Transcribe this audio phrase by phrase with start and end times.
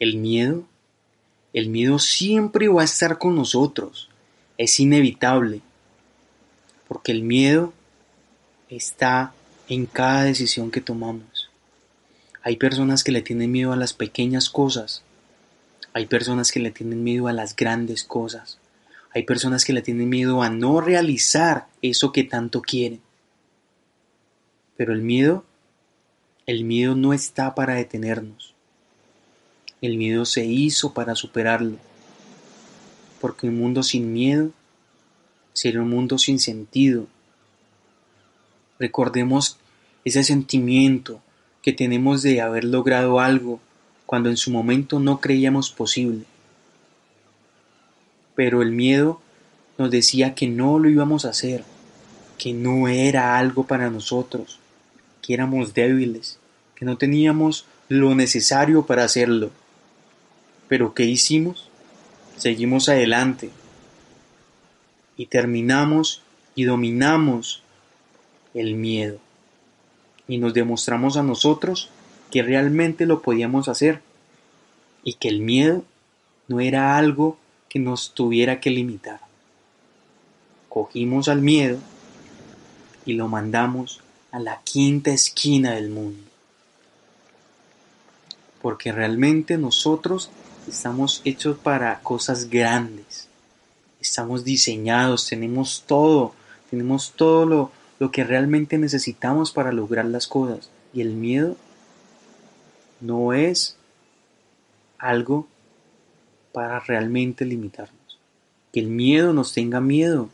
[0.00, 0.64] El miedo,
[1.52, 4.08] el miedo siempre va a estar con nosotros,
[4.56, 5.60] es inevitable,
[6.88, 7.74] porque el miedo
[8.70, 9.34] está
[9.68, 11.50] en cada decisión que tomamos.
[12.42, 15.02] Hay personas que le tienen miedo a las pequeñas cosas,
[15.92, 18.58] hay personas que le tienen miedo a las grandes cosas,
[19.12, 23.02] hay personas que le tienen miedo a no realizar eso que tanto quieren.
[24.78, 25.44] Pero el miedo,
[26.46, 28.54] el miedo no está para detenernos.
[29.80, 31.76] El miedo se hizo para superarlo.
[33.20, 34.50] Porque un mundo sin miedo
[35.52, 37.06] sería un mundo sin sentido.
[38.78, 39.58] Recordemos
[40.04, 41.20] ese sentimiento
[41.62, 43.60] que tenemos de haber logrado algo
[44.06, 46.24] cuando en su momento no creíamos posible.
[48.34, 49.20] Pero el miedo
[49.78, 51.64] nos decía que no lo íbamos a hacer,
[52.38, 54.58] que no era algo para nosotros,
[55.22, 56.38] que éramos débiles,
[56.74, 59.50] que no teníamos lo necesario para hacerlo.
[60.70, 61.68] Pero ¿qué hicimos?
[62.36, 63.50] Seguimos adelante
[65.16, 66.22] y terminamos
[66.54, 67.64] y dominamos
[68.54, 69.18] el miedo
[70.28, 71.90] y nos demostramos a nosotros
[72.30, 74.00] que realmente lo podíamos hacer
[75.02, 75.82] y que el miedo
[76.46, 77.36] no era algo
[77.68, 79.18] que nos tuviera que limitar.
[80.68, 81.78] Cogimos al miedo
[83.04, 86.22] y lo mandamos a la quinta esquina del mundo.
[88.62, 90.30] Porque realmente nosotros
[90.68, 93.28] Estamos hechos para cosas grandes.
[94.00, 96.34] Estamos diseñados, tenemos todo,
[96.70, 100.70] tenemos todo lo, lo que realmente necesitamos para lograr las cosas.
[100.92, 101.56] Y el miedo
[103.00, 103.76] no es
[104.98, 105.48] algo
[106.52, 108.18] para realmente limitarnos.
[108.72, 110.28] Que el miedo nos tenga miedo.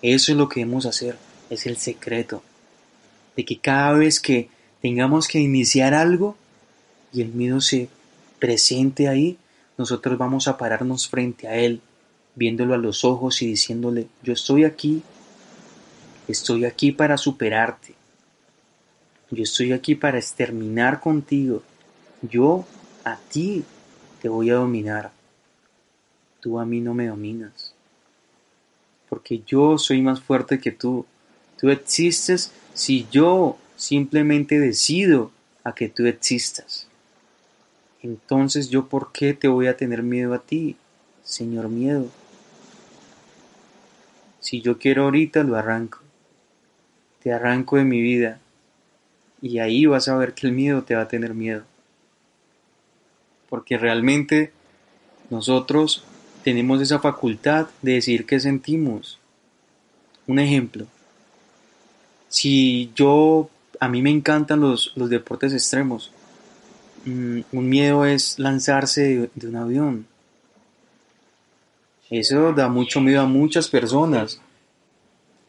[0.00, 1.16] Eso es lo que debemos hacer.
[1.50, 2.42] Es el secreto.
[3.36, 4.48] De que cada vez que
[4.80, 6.36] tengamos que iniciar algo
[7.12, 7.88] y el miedo se
[8.42, 9.38] presente ahí,
[9.78, 11.80] nosotros vamos a pararnos frente a Él,
[12.34, 15.04] viéndolo a los ojos y diciéndole, yo estoy aquí,
[16.26, 17.94] estoy aquí para superarte,
[19.30, 21.62] yo estoy aquí para exterminar contigo,
[22.20, 22.66] yo
[23.04, 23.62] a ti
[24.20, 25.12] te voy a dominar,
[26.40, 27.74] tú a mí no me dominas,
[29.08, 31.06] porque yo soy más fuerte que tú,
[31.60, 35.30] tú existes si yo simplemente decido
[35.62, 36.88] a que tú existas.
[38.02, 40.76] Entonces yo por qué te voy a tener miedo a ti,
[41.22, 42.08] Señor miedo.
[44.40, 46.00] Si yo quiero ahorita lo arranco.
[47.22, 48.40] Te arranco de mi vida.
[49.40, 51.62] Y ahí vas a ver que el miedo te va a tener miedo.
[53.48, 54.52] Porque realmente
[55.30, 56.02] nosotros
[56.42, 59.20] tenemos esa facultad de decir qué sentimos.
[60.26, 60.86] Un ejemplo.
[62.28, 63.48] Si yo,
[63.78, 66.10] a mí me encantan los, los deportes extremos
[67.04, 70.06] un miedo es lanzarse de, un avión.
[72.10, 74.40] Eso da mucho miedo a muchas personas.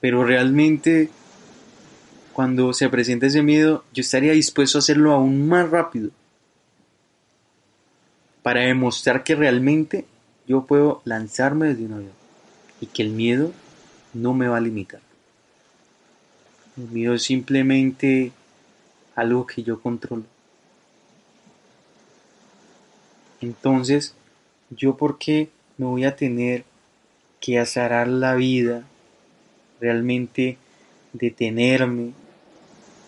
[0.00, 1.10] Pero realmente
[2.32, 6.10] cuando se presenta ese miedo, yo estaría dispuesto a hacerlo aún más rápido.
[8.42, 10.06] Para demostrar que realmente
[10.46, 12.12] yo puedo lanzarme desde un avión.
[12.80, 13.52] Y que el miedo
[14.14, 15.00] no me va a limitar.
[16.76, 18.32] El miedo es simplemente
[19.16, 20.24] algo que yo controlo.
[23.40, 24.14] Entonces,
[24.70, 26.64] ¿yo por qué me voy a tener
[27.40, 28.84] que azarar la vida,
[29.80, 30.58] realmente
[31.12, 32.12] detenerme,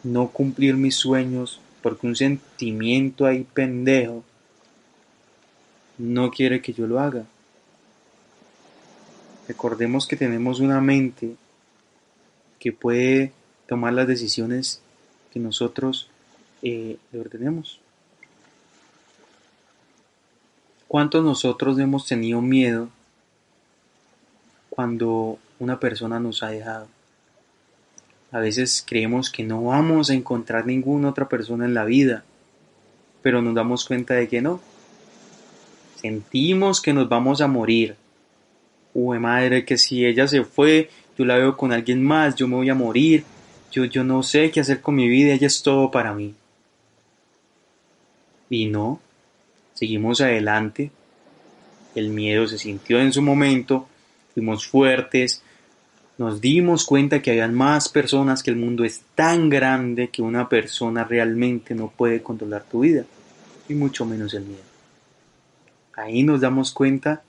[0.04, 4.24] no cumplir mis sueños, porque un sentimiento ahí pendejo
[5.98, 7.24] no quiere que yo lo haga?
[9.48, 11.34] Recordemos que tenemos una mente
[12.60, 13.32] que puede
[13.66, 14.80] tomar las decisiones
[15.32, 16.08] que nosotros
[16.62, 17.80] eh, le ordenemos.
[20.90, 22.88] ¿Cuántos nosotros hemos tenido miedo
[24.70, 26.88] cuando una persona nos ha dejado?
[28.32, 32.24] A veces creemos que no vamos a encontrar ninguna otra persona en la vida,
[33.22, 34.60] pero nos damos cuenta de que no.
[35.94, 37.94] Sentimos que nos vamos a morir.
[38.92, 42.56] Uy, madre, que si ella se fue, yo la veo con alguien más, yo me
[42.56, 43.22] voy a morir.
[43.70, 46.34] Yo, yo no sé qué hacer con mi vida, ella es todo para mí.
[48.48, 48.98] Y no,
[49.80, 50.90] seguimos adelante.
[51.94, 53.88] El miedo se sintió en su momento,
[54.34, 55.42] fuimos fuertes,
[56.18, 60.50] nos dimos cuenta que habían más personas, que el mundo es tan grande que una
[60.50, 63.06] persona realmente no puede controlar tu vida,
[63.70, 64.62] y mucho menos el miedo.
[65.94, 67.22] Ahí nos damos cuenta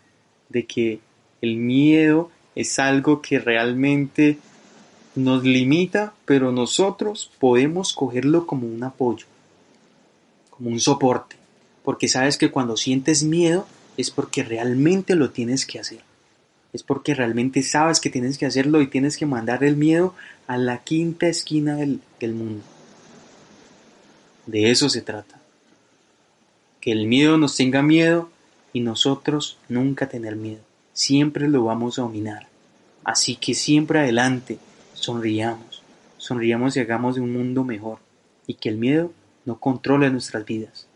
[0.50, 1.00] de que
[1.42, 4.40] el miedo es algo que realmente
[5.16, 9.26] nos limita, pero nosotros podemos cogerlo como un apoyo,
[10.50, 11.41] como un soporte
[11.84, 13.68] porque sabes que cuando sientes miedo
[13.98, 16.02] es porque realmente lo tienes que hacer.
[16.74, 20.16] Es porque realmente sabes que tienes que hacerlo y tienes que mandar el miedo
[20.48, 22.00] a la quinta esquina del,
[22.34, 22.64] mundo.
[24.46, 25.40] De eso se trata.
[26.80, 28.30] Que el miedo nos tenga miedo
[28.74, 30.62] y nosotros nunca tener miedo.
[30.94, 32.48] Siempre lo vamos a dominar.
[33.04, 34.58] Así que siempre adelante,
[34.94, 35.84] sonriamos.
[36.18, 38.00] Sonriamos y hagamos un mundo mejor.
[38.48, 39.12] Y que el miedo
[39.46, 40.88] no controle nuestras vidas.